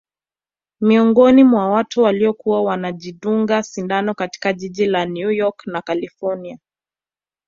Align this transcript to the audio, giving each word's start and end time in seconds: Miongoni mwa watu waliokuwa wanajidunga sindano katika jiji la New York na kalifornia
Miongoni 0.81 1.43
mwa 1.43 1.69
watu 1.69 2.01
waliokuwa 2.01 2.61
wanajidunga 2.63 3.63
sindano 3.63 4.13
katika 4.13 4.53
jiji 4.53 4.85
la 4.85 5.05
New 5.05 5.31
York 5.31 5.67
na 5.67 5.81
kalifornia 5.81 6.57